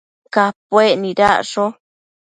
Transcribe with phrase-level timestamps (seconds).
[0.33, 1.65] Capuec nidacsho